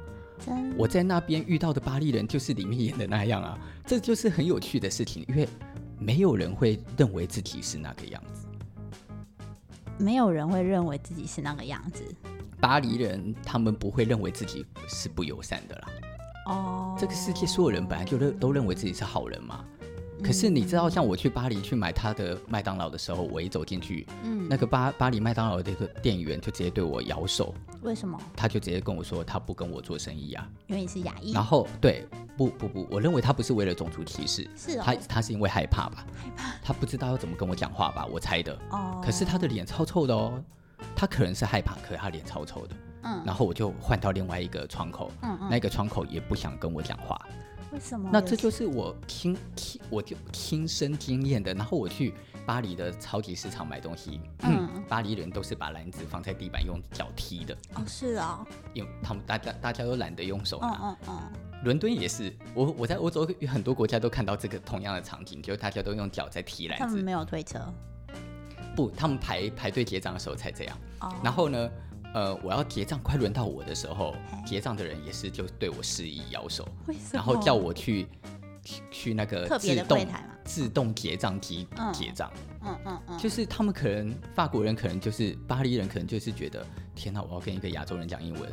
[0.76, 5.48] 我在那边遇到的巴黎人就是里面演的那样啊， 这就是很有趣的事情，因为
[5.98, 8.46] 没有人会认为自己是那个样子。
[9.98, 12.02] 没有人会认为自己是那个样子。
[12.60, 15.88] 巴黎人他们不会认为自己是不友善的啦。
[16.46, 19.64] 哦，这个世界所有人本来就认都认为自己是好人嘛。
[20.22, 27.54] 可是你知道，像我去巴黎去买他的麦当劳的时候，我一走进去，嗯，那个巴巴黎麦当劳的这个店员就直接对我摇手。
[27.82, 28.18] 为什么？
[28.36, 30.48] 他就直接跟我说，他不跟我做生意啊。
[30.68, 31.32] 因为你是亚裔。
[31.32, 32.06] 然后对，
[32.36, 36.06] 不不不，我认为他不是为了种族歧视，是哦，他他是因为害怕吧？
[36.16, 36.54] 害怕。
[36.62, 38.06] 他不知道要怎么跟我讲话吧？
[38.06, 38.56] 我猜的。
[38.70, 39.00] 哦。
[39.04, 40.42] 可是他的脸超臭的哦，
[40.94, 42.76] 他可能是害怕，可是他脸超臭的。
[43.02, 43.20] 嗯。
[43.26, 47.20] 然后我就换到另外一个窗口，嗯嗯，那个窗口也不想跟我讲话。
[47.72, 48.10] 为什么？
[48.12, 51.54] 那这就是我亲亲，我就亲身经验的。
[51.54, 52.12] 然后我去
[52.44, 57.56] 巴黎的超级市场买东西，嗯，嗯，巴黎人都是把篮子放在地板用脚踢的。
[57.74, 60.68] 哦，是啊，因为他们大家大家都懒得用手拿。
[60.68, 61.32] 嗯嗯嗯。
[61.64, 66.84] 伦敦也是，我我在欧洲很多国家都看到这个同样的场景，就是大家都用脚在踢篮子。
[66.84, 67.58] 他们没有推车。
[68.76, 70.76] 不，他们排排队结账的时候才这样。
[71.00, 71.14] 哦。
[71.24, 71.70] 然后呢？
[72.14, 74.14] 呃，我要结账，快轮到我的时候，
[74.46, 76.68] 结账的人也是就对我示意摇手，
[77.12, 78.06] 然后叫我去
[78.90, 80.06] 去那个自动
[80.44, 82.30] 自动结账机结账。
[82.64, 88.52] 嗯嗯嗯，就是他们可能法国人可能就是巴黎人可能就是觉得天哪，我要跟一个亚洲人讲英文，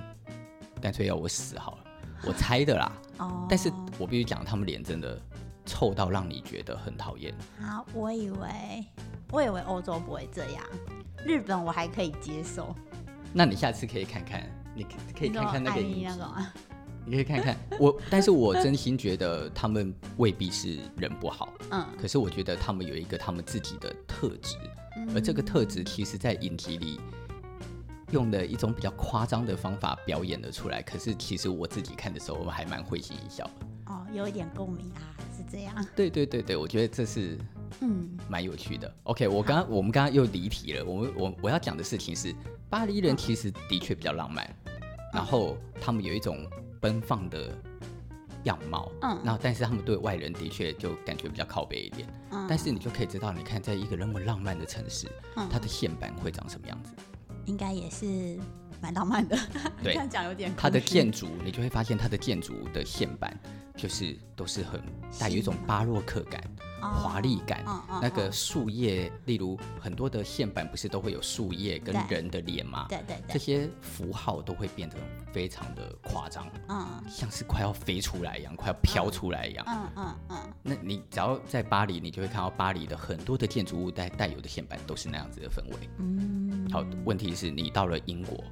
[0.81, 1.77] 干脆要我死好了，
[2.25, 2.91] 我猜的啦。
[3.19, 5.19] 哦，但是我必须讲，他们脸真的
[5.65, 7.33] 臭到让你觉得很讨厌。
[7.59, 8.85] 好，我以为
[9.31, 10.63] 我以为欧洲不会这样，
[11.25, 12.73] 日本我还可以接受。
[13.33, 14.43] 那你下次可以看看，
[14.75, 14.83] 你
[15.17, 16.23] 可以看看那个影集，
[17.05, 24.57] 你可以看看我，但是我真心觉得他们未必是人不好，嗯，可是我觉得他们有一个他们自己的特质，
[25.13, 26.99] 而这个特质其实在影集里
[28.11, 33.93] 用的一种比较夸张的方法表演了出来，可是其实我自己看的时候，我还蛮会心一笑的。
[33.93, 35.85] 哦，有一点共鸣啊，是这样。
[35.95, 37.37] 对对对对，我觉得这是。
[37.81, 38.93] 嗯，蛮有趣的。
[39.03, 40.85] OK，我刚刚我们刚刚又离题了。
[40.85, 42.33] 我们我我要讲的事情是，
[42.69, 44.73] 巴黎人其实的确比较浪漫，嗯、
[45.13, 46.45] 然后他们有一种
[46.79, 47.49] 奔放的
[48.43, 48.91] 样貌。
[49.01, 52.07] 嗯，然后但是他们对外人的确就感觉比较靠北一点。
[52.31, 56.91] 嗯，但是你就可以知道，你看在一个那么浪漫的城市，嗯、它的线板会长什么样子？
[57.45, 58.37] 应该也是
[58.79, 59.35] 蛮浪漫的。
[59.81, 60.53] 对， 这样讲有点。
[60.55, 63.35] 它的建筑，你就会发现它的建筑的线板
[63.75, 64.79] 就是都是很
[65.17, 66.43] 带有一种巴洛克感。
[66.81, 67.63] 华丽感。
[68.01, 72.85] 那个树叶，例如很多的线板不是都会有树叶跟人的脸吗？
[72.89, 74.95] 对对对，这些符号都会变得
[75.31, 79.65] 非常的夸张，嗯，像是快要飞出来一样，快要飘出来一样。
[79.67, 80.53] 嗯嗯嗯。
[80.63, 85.89] 那你只要在巴黎，你就会看到巴黎的很多的建筑物带带有的线板都是那样子的氛围。
[85.97, 86.69] 嗯。
[86.71, 88.43] 好，问题是你到了英国。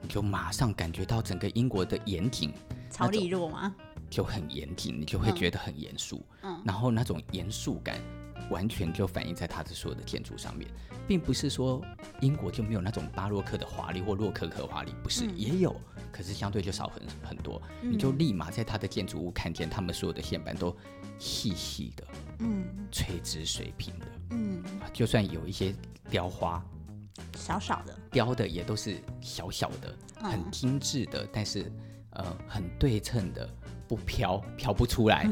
[0.00, 2.54] 你就马上感觉到整个英国的严谨，
[2.88, 3.74] 超利落吗？
[4.10, 6.24] 就很严谨，你就会觉得很严肃。
[6.42, 8.00] 嗯，然后那种严肃感
[8.50, 10.70] 完全就反映在它的所有的建筑上面，
[11.06, 11.82] 并不是说
[12.20, 15.74] 英国就没有那种巴洛克的华丽或洛可可华丽，不是、嗯、也有，
[16.10, 17.60] 可是相对就少很很多。
[17.82, 20.74] 嗯、你就立马在它的建筑物看见，他们所有的线板都
[21.18, 22.04] 细细的，
[22.38, 25.74] 嗯，垂直水平的，嗯，就算有一些
[26.08, 26.64] 雕花。
[27.36, 27.98] 小小的。
[28.12, 31.70] 雕的也都是小小的，很精致的，嗯、但是
[32.10, 33.48] 呃很对称的，
[33.88, 35.28] 不飘飘不出来。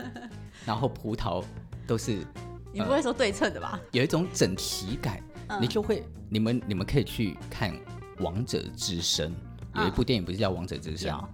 [0.66, 1.44] 然后葡萄
[1.86, 2.26] 都是，
[2.72, 3.78] 你不会说对称的吧？
[3.92, 7.70] 有一种整齐感，嗯、你就会你们你们可以去看
[8.18, 9.32] 《王者之声》，
[9.82, 11.12] 有一部电影不是叫《王者之声》？
[11.20, 11.28] 嗯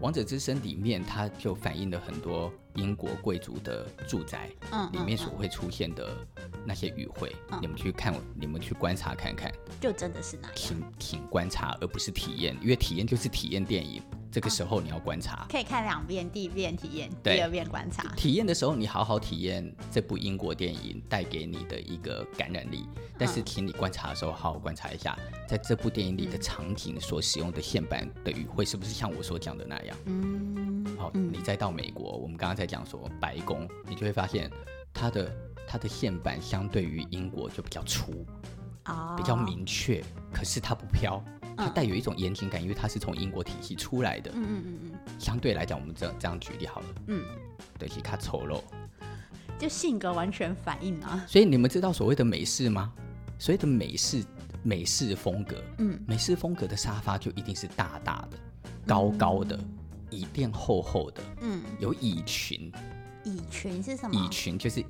[0.00, 6.16] 王者之声里面，它就反映了很多英国贵族的住宅，嗯，里面所会出现的
[6.64, 14.00] 那些语汇，嗯、你们去看，你们去观察看看，就真的是那样，请请观察，而不是体验，因为体验就是体验电影。
[14.30, 18.02] 这个时候你要观察，可以看两遍，第一遍体验，第二遍观察。
[18.14, 22.86] 体验的时候，你好好体验这部英国电影带给你的一个感染力。
[23.16, 29.96] 但是，请你观察的时候，好好观察一下，在这部电影里的场景所使用的线板的语汇，是不是像我所讲的那样？
[30.04, 34.50] 嗯，好，你再到美国，我们刚刚在讲说白宫，你就会发现
[34.92, 35.32] 它的
[35.66, 38.26] 它的线板相对于英国就比较粗，
[38.84, 41.22] 啊，比较明确，可是它不飘。
[41.58, 44.30] 它带有一种严谨感，因为它是从英国体系出来的。
[44.34, 45.18] 嗯嗯嗯嗯。
[45.18, 46.86] 相对来讲，我们这样这样举例好了。
[47.08, 47.24] 嗯。
[47.78, 48.62] 对，其他丑陋。
[49.58, 51.24] 就性格完全反映啊。
[51.26, 52.92] 所以你们知道所谓的美式吗？
[53.38, 54.24] 所谓的美式
[54.62, 58.38] 美式风格，嗯，美式风格的沙发就一定是大大的、
[58.86, 59.58] 高高的、
[60.10, 62.72] 椅垫厚厚的，嗯，有椅裙。
[63.24, 64.14] 椅裙是什么？
[64.14, 64.84] 椅裙就是。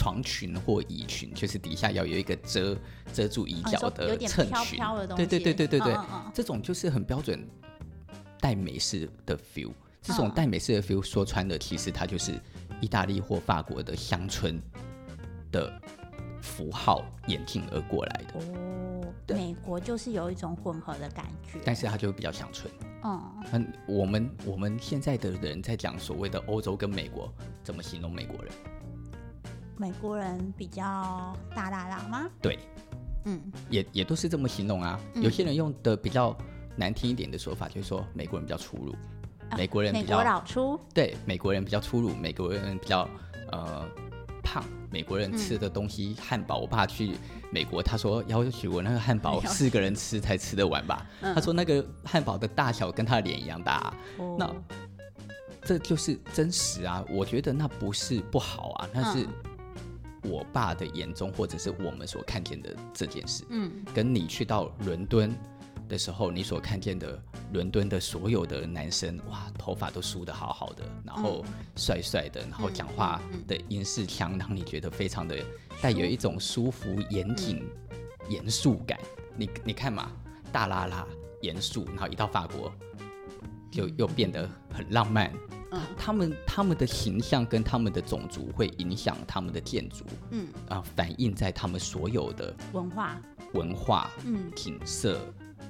[0.00, 2.74] 床裙或衣裙，就是底下要有一个遮
[3.12, 4.80] 遮住衣角的衬裙，
[5.14, 5.94] 对对对对对对，
[6.32, 7.46] 这种就是很标准
[8.40, 9.70] 带美式的 feel。
[10.00, 12.40] 这种带美式的 feel 说穿了，其实它就是
[12.80, 14.58] 意大利或法国的乡村
[15.52, 15.70] 的
[16.40, 18.40] 符号演进而过来的。
[18.40, 22.72] 哦，美国就是有一种混合的感觉，但是它就比较乡村。
[23.04, 27.30] 嗯，我们我们现在的人在讲所谓的欧洲跟美国，
[27.62, 28.50] 怎么形容美国人？
[29.80, 32.28] 美国人比较大大大吗？
[32.42, 32.58] 对，
[33.24, 33.40] 嗯，
[33.70, 35.00] 也也都是这么形容啊。
[35.14, 36.36] 嗯、有些人用的比较
[36.76, 38.92] 难听一点的说法，就是说美国人比较粗鲁，
[39.48, 40.78] 啊、美国人比较老粗。
[40.92, 43.08] 对，美国人比较粗鲁，美国人比较
[43.52, 43.88] 呃
[44.42, 44.62] 胖。
[44.90, 47.16] 美国人吃的东西，汉、嗯、堡，我爸去
[47.50, 51.06] 美国，他说要求我那个汉堡 四个人吃才吃得完吧？
[51.22, 53.96] 嗯、他说那个汉堡的大小跟他的脸一样大、啊。
[54.18, 54.52] 哦、那
[55.62, 57.02] 这就是真实啊！
[57.08, 59.26] 我觉得那不是不好啊，那是。
[60.22, 65.34] 嗯我爸的眼中，或者是我们所看见的这件事，嗯，跟你去到伦敦
[65.88, 67.20] 的时候，你所看见的
[67.52, 71.42] 伦敦的所有的男生，哇，头发都梳得好好的，然后
[71.74, 75.36] 帅帅的，然后讲话的英式腔，让你觉得非常的
[75.80, 77.66] 带有一种舒服、严谨、
[78.28, 79.00] 严肃感。
[79.36, 80.12] 你你看嘛，
[80.52, 81.06] 大拉拉、
[81.40, 82.70] 严肃，然后一到法国，
[83.70, 85.32] 就又变得很浪漫。
[85.96, 93.20] 他们他们的形象跟他们的种族会影响他们的建筑，嗯啊，反映在他们所有的文化、
[93.52, 95.20] 文化、嗯景色，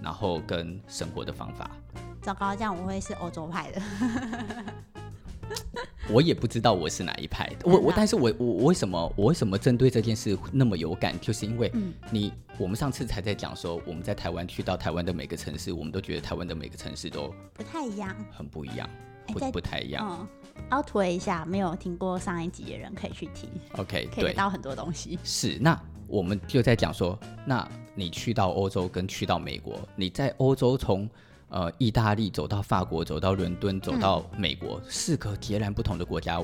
[0.03, 1.71] 然后跟生活的方法。
[2.23, 3.83] 糟糕，这样我会是欧洲派的。
[6.09, 11.71] 我也不知道我是哪一派的，我我，但是我我我为什么我为什么针对这件事那么有感，就是因为
[12.11, 18.89] 你我们上次才在讲说，我们在台湾去到台湾的每个城市，我们都觉得台湾的每个城市都不太一样，很不一样。
[19.27, 20.19] 不不太一样。
[20.21, 23.49] 嗯，凹凸一下，没有听过上一集的人可以去听。
[23.77, 25.19] OK，可以得到很多东西。
[25.25, 31.09] 是，那我们就在讲说，那你去到欧洲跟去到美国，你在欧洲从
[31.49, 36.43] 呃意大利走到法国，走到伦敦，走到美国，嗯、四个截然不同的国家。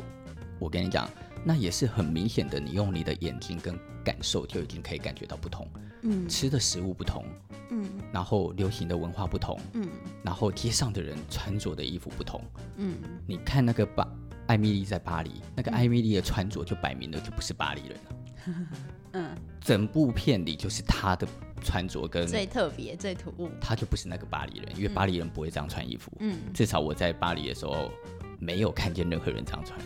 [0.59, 1.09] 我跟你讲，
[1.45, 5.69] 那也是很明显的，你用你的眼睛跟感受就已经可以感觉到不同。
[6.07, 7.25] 嗯，吃的食物不同。
[7.69, 9.88] 嗯，然后流行的文化不同，嗯，
[10.23, 12.40] 然后街上的人穿着的衣服不同，
[12.77, 12.95] 嗯，
[13.27, 14.07] 你看那个巴
[14.47, 18.69] 艾米丽在巴黎，那个艾米丽的穿着就摆明了就不是巴黎人了，
[19.14, 21.27] 嗯，整部片里就是她的
[21.61, 27.90] 穿着跟最特别、最突兀，她就不是那个巴黎人，因为巴黎人不会这样穿衣服，嗯，至少我在巴黎的时候
[28.38, 29.77] 没有看见任何人这样穿，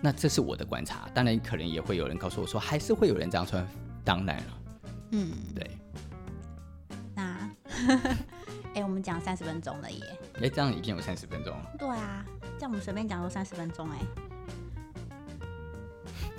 [0.00, 3.62] 那这是我的观察，当然可能也会有人告诉我说，还是会有人这样穿。
[4.02, 4.59] 当然了，
[5.10, 5.70] 嗯，对。
[7.14, 7.50] 那，
[8.74, 10.18] 哎，我们讲三十分钟了耶。
[10.42, 11.66] 哎，这样已经有三十分钟了。
[11.78, 12.24] 对啊，
[12.58, 13.98] 这样我们随便讲都三十分钟哎，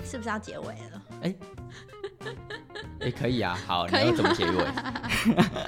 [0.04, 1.02] 是不是要结尾了？
[1.22, 1.34] 哎，
[3.00, 4.66] 哎，可以啊，好，你要怎么结尾？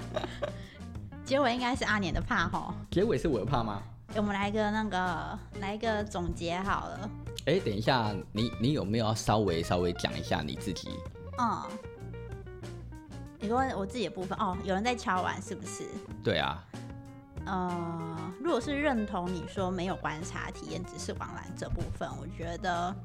[1.24, 2.74] 结尾应该是阿年的怕吼。
[2.90, 3.82] 结尾是我的怕吗？
[4.16, 7.10] 我们来一个那个，来一个总结好了。
[7.46, 10.88] 哎，等一下，你你有没有要稍微稍微讲一下你自己？
[11.38, 11.62] 嗯，
[13.44, 15.84] 你说我自己的部分哦，有人在敲碗是不是？
[16.22, 16.64] 对啊。
[17.44, 22.96] 呃，如果是认同你说没有观察体验，只是往览这部分，我觉得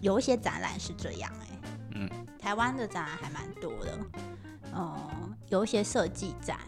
[0.00, 1.60] 有一些展览是这样哎、欸。
[1.96, 2.10] 嗯。
[2.38, 3.98] 台湾的展览还蛮多的，
[4.66, 5.10] 嗯、呃，
[5.48, 6.60] 有一些设计展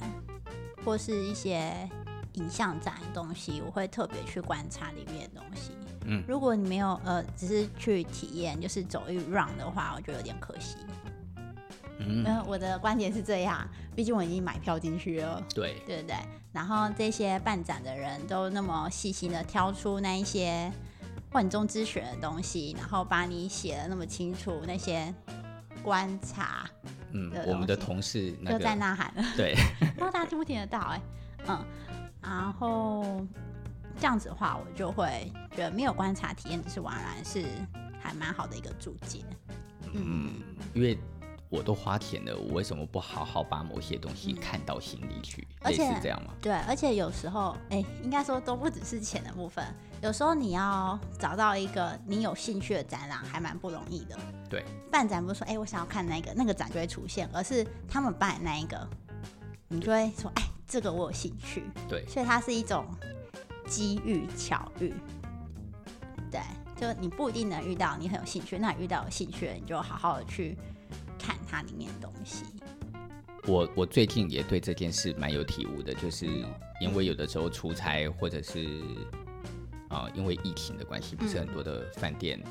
[0.84, 1.88] 或是一些
[2.32, 5.70] 影像展的东西，我会特别去观察里面的东西。
[6.06, 10.78] 嗯，如果你没有呃，只是去体验，就是走一 round 的话，我觉得有点可惜。
[11.98, 15.42] 嗯，我的观点是这样，毕竟我已经买票进去了。
[15.54, 16.16] 对，对不对？
[16.52, 20.72] 然后这些办展的人都那么细心的挑出那一些
[21.32, 25.12] 万中之选的东西，然后把你写的那么清楚，那些
[25.82, 26.68] 观察。
[27.12, 29.22] 嗯，我们的同事、那个、就在呐喊了。
[29.36, 30.94] 对，不知道大家听不听得到、欸？
[30.96, 31.00] 哎，
[31.48, 31.64] 嗯，
[32.22, 33.26] 然后。
[33.96, 37.44] 这样子的话，我就会觉得没有观察体验只是网览是
[38.02, 39.20] 还蛮好的一个注解。
[39.92, 40.32] 嗯，
[40.74, 40.98] 因为
[41.54, 45.46] 我都花钱了，我为什么不好好把某些东西看到心里去？
[45.60, 46.34] 而且是这样吗？
[46.42, 49.64] 对，而且有时候，哎、欸，应该说都不只是钱的部分。
[50.02, 54.18] 有时候你要找到一个你有兴趣的展览，还蛮不容易的。
[54.50, 58.86] 对，办展不是说，哎、欸，我想要看那个，那个展就会出现，而是他们办那一个，
[59.68, 61.64] 你就会说，哎、欸，这个我有兴趣。
[61.88, 62.86] 对，所以它是一种。
[63.66, 64.92] 机遇巧遇，
[66.30, 66.38] 对，
[66.76, 70.73] 就你不一定能遇到你很有兴趣，那你遇到有兴趣的，你就好好的去看
[71.54, 72.44] 它里面的东西。
[73.46, 76.26] 我我最近也对这件事蛮有体悟的，就是
[76.80, 78.80] 因为有的时候出差或者是。
[79.90, 82.42] 啊，因为疫情的关系，不是很多的饭店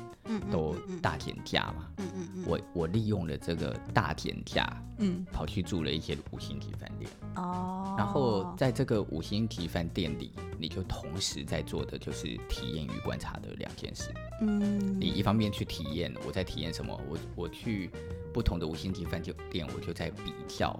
[0.50, 1.90] 都大减价嘛。
[1.98, 2.44] 嗯嗯嗯。
[2.46, 7.10] 我我利用了这个大减价，嗯，跑去住了一些五星级饭店。
[7.36, 7.94] 哦。
[7.98, 14.10] 然后在这个五星级饭店里，你就同时在做的就是体验与观察的两件事。
[14.40, 14.98] 嗯。
[14.98, 16.98] 你一方面去体验，我在体验什么？
[17.06, 17.90] 我我去
[18.34, 20.78] 不同的五星级饭店，我就在比较。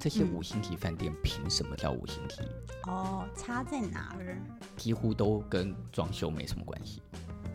[0.00, 2.40] 这些五星级饭店凭什么叫五星级？
[2.84, 4.36] 哦，差在哪儿？
[4.76, 7.00] 几乎都跟装修没什么关系，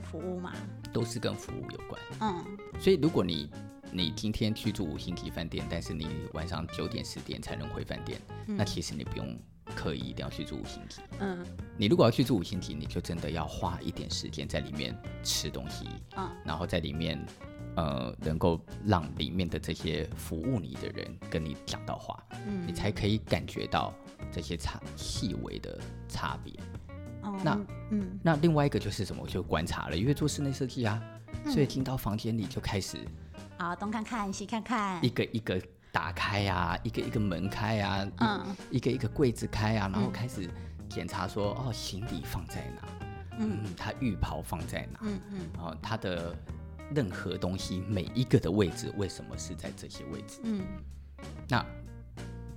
[0.03, 0.53] 服务嘛，
[0.93, 2.01] 都是跟服务有关。
[2.21, 3.51] 嗯，所以如果你
[3.91, 9.37] 你今天去住五星级饭店，但是你晚上九点十点才能回饭店，嗯，那其实你不用
[9.75, 11.01] 刻意一定要去住五星级。
[11.19, 11.45] 嗯，
[11.77, 17.23] 你如果要去住五星级，你就真的要花一点时间在里面吃东西，嗯，然后在里面。
[17.79, 23.93] 呃，能够让里面的这些服务你的人跟你讲到话，嗯，你才可以感觉到
[24.33, 26.53] 这些差细微的差别。
[27.21, 27.57] 哦，那，
[27.91, 29.23] 嗯，那另外一个就是什么？
[29.23, 31.01] 我就观察了，因为做室内设计啊，
[31.45, 32.97] 嗯，所以进到房间里就开始
[33.57, 40.49] 啊，东看看西看看，一个一个打开啊，一个一个门开啊，嗯，一个一个柜子开啊，然后开始
[40.89, 42.89] 检查说，哦，行李放在哪？
[43.39, 44.99] 嗯，他浴袍放在哪？
[45.03, 46.35] 嗯嗯，然后他的。
[46.93, 50.39] 任何东西每一个的位置，为什么是在这些位置？
[50.43, 50.61] 嗯，
[51.47, 51.65] 那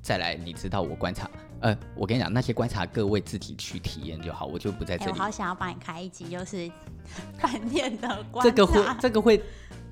[0.01, 5.13] 再来，你知道我观察，呃，我跟你讲，那些观察各位自己去体验就好，我就不在这里。
[5.13, 6.71] 欸、我好想要帮你开一集，就是
[7.39, 8.51] 饭店的观察。
[8.51, 9.43] 这个会，这个会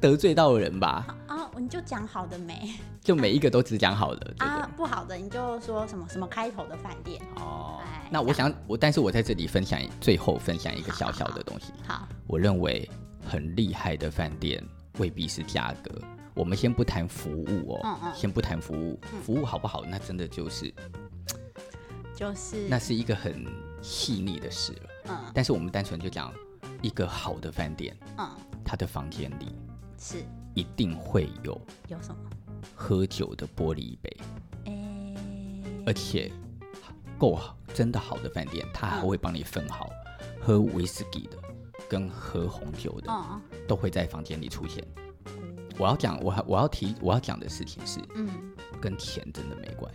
[0.00, 1.07] 得罪到人吧？
[1.29, 2.74] 啊，你就讲好的没？
[3.00, 7.80] 就每一个都只讲好的啊，不好的你就说什么什么开头的饭店哦。
[8.11, 11.72] 那我想我，但是我在这里分享，最后分享一个小小的东西。
[11.86, 12.88] 好，好好我认为。
[13.24, 14.62] 很厉害的饭店
[14.98, 15.90] 未必是价格，
[16.34, 18.12] 我们先不谈服务哦，嗯嗯。
[18.14, 20.72] 先不谈服务，服务好不好，那真的就是，
[22.14, 23.46] 就是那是一个很
[23.82, 24.90] 细腻的事了。
[25.08, 26.32] 嗯，但是我们单纯就讲
[26.82, 28.28] 一个好的饭店，嗯，
[28.64, 29.54] 它的房间里
[29.98, 30.24] 是。
[30.52, 32.16] 一定会有有什么？
[32.74, 34.16] 喝酒的玻璃杯，
[34.64, 35.14] 欸、
[35.86, 36.30] 而且
[37.16, 41.38] 够好，真的好的饭店，它还会帮你分好、嗯、喝威士忌的。
[41.91, 43.12] 跟喝红酒的
[43.66, 44.86] 都会在房间里出现。
[45.76, 48.28] 我要讲，我我要提，我要讲的事情是，嗯，
[48.80, 49.93] 跟钱真的没关。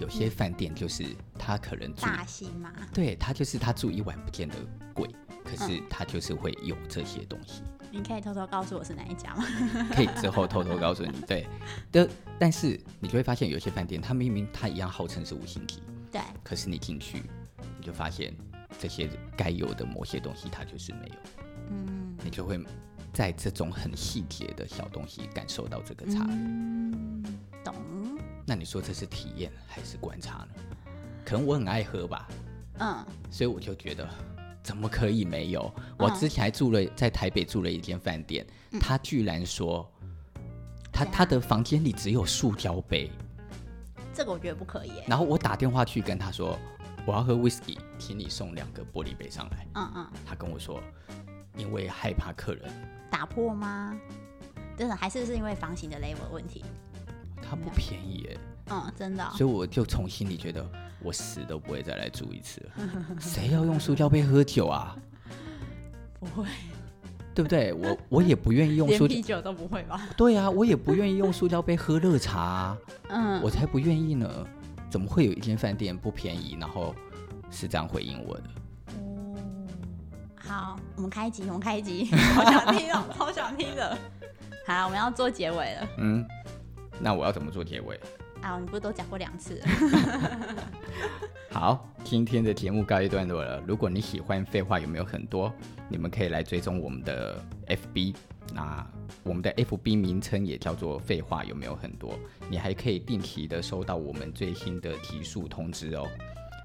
[0.00, 1.04] 有些饭店就是
[1.38, 4.54] 他可能住大型嘛，对，他就是他住一晚不见得
[4.94, 5.06] 贵，
[5.44, 7.62] 可是他就是会有这些东西。
[7.90, 9.44] 你可以偷偷告诉我是哪一家吗？
[9.94, 11.12] 可以之后偷偷告诉你。
[11.28, 11.46] 对
[11.92, 17.22] 的，但是你就会发现有些饭店，他明明他一样号称是五星级，对，可是你进去
[17.78, 18.34] 你就发现
[18.78, 21.14] 这些该有的某些东西它就是没有，
[21.70, 22.58] 嗯，你就会
[23.12, 26.34] 在这种很细节的小东西感受到这个差别。
[26.34, 27.24] 嗯，
[27.64, 27.74] 懂。
[28.46, 30.48] 那你说这是体验还是观察呢？
[31.24, 32.28] 可能我很爱喝吧，
[32.78, 34.06] 嗯，所以我就觉得
[34.62, 35.72] 怎么可以没有？
[35.98, 39.90] 我之前还住了在台北住了一间饭店，嗯，他居然说
[40.92, 43.10] 他他的房间里只有塑胶杯。
[44.12, 44.92] 这个我觉得不可以。
[45.06, 46.58] 然后我打电话去跟他说，
[47.06, 49.66] 我要喝威士忌，请你送两个玻璃杯上来。
[49.74, 50.06] 嗯嗯。
[50.24, 50.80] 他跟我说，
[51.56, 52.72] 因为害怕客人
[53.10, 53.98] 打破吗？
[54.76, 56.64] 真的还是是因为房型的 level 问题？
[57.42, 58.38] 它不便宜耶。
[58.70, 59.28] 嗯，真的。
[59.32, 60.66] 所以我就从心里觉得，
[61.00, 63.06] 我死都不会再来住一次了。
[63.20, 64.96] 谁要用塑胶杯喝酒啊？
[66.18, 66.48] 不会。
[67.34, 67.72] 对不对？
[67.74, 70.08] 我我也不愿意用塑 胶啤酒都不会吧？
[70.16, 72.78] 对啊，我也不愿意用塑胶杯喝热茶啊。
[73.08, 74.46] 嗯，我才不愿意呢。
[74.94, 76.94] 怎么会有一间饭店不便宜，然后
[77.50, 78.44] 是这样回应我的？
[78.92, 79.36] 哦，
[80.36, 83.98] 好，我们开集，我们开集， 好想听哦，好想听的。
[84.64, 85.88] 好，我们要做结尾了。
[85.98, 86.24] 嗯，
[87.00, 87.98] 那我要怎么做结尾？
[88.44, 89.58] 啊，你不是都讲过两次？
[91.50, 93.58] 好，今天的节目告一段落了。
[93.66, 95.50] 如果你喜欢废话有没有很多，
[95.88, 98.14] 你们可以来追踪我们的 FB，
[98.52, 98.86] 那
[99.22, 102.14] 我们的 FB 名称也叫做废话有没有很多。
[102.50, 106.06] 你还可以定期的收到我们最新的提速通知哦。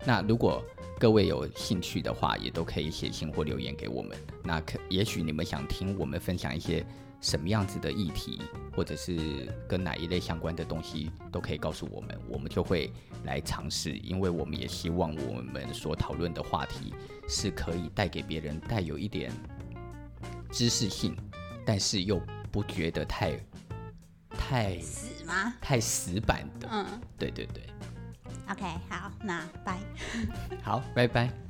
[0.05, 0.61] 那如果
[0.99, 4.17] 各位有兴趣的话，也都可以写信或留言给我们。
[4.43, 6.85] 那可也许你们想听我们分享一些。
[7.21, 8.41] 什么样子的议题，
[8.75, 12.91] 或者是跟哪一类相关的东西，都可以告诉我们，我们就会
[13.23, 13.91] 来尝试。
[13.97, 16.93] 因为我们也希望我们所讨论的话题
[17.27, 19.31] 是可以带给别人带有一点
[20.51, 21.15] 知识性，
[21.65, 23.37] 但是又不觉得太
[24.29, 25.53] 太死吗？
[25.59, 26.69] 太 死板的。
[26.71, 26.85] 嗯，
[27.17, 27.63] 对对对。
[28.49, 29.77] OK，好，那拜。
[30.63, 31.48] 好，拜拜。